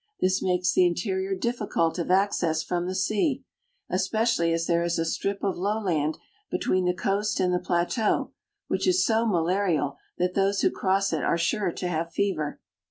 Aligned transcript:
This 0.19 0.41
makes 0.41 0.73
the 0.73 0.83
interior 0.87 1.35
difficult 1.35 1.99
of 1.99 2.09
access 2.09 2.63
from 2.63 2.87
the 2.87 2.95
sea,. 2.95 3.13
FROM 3.13 3.17
NEW 3.21 3.29
YORK 3.29 3.37
TO 3.37 3.43
GIBRALTAR 3.43 3.93
n 3.93 3.95
especially 4.23 4.53
as 4.53 4.65
there 4.65 4.81
is 4.83 4.97
a 4.97 5.05
strip 5.05 5.43
of 5.43 5.57
lowland 5.57 6.17
between 6.49 6.85
the 6.85 6.95
coast 6.95 7.39
and 7.39 7.53
the 7.53 7.59
plateau, 7.59 8.31
which 8.67 8.87
is 8.87 9.05
so 9.05 9.27
malarial 9.27 9.97
that 10.17 10.33
those 10.33 10.61
who 10.61 10.71
cross 10.71 11.13
it 11.13 11.23
are 11.23 11.37
sure 11.37 11.71
to 11.73 11.87
have 11.87 12.11
fever. 12.11 12.59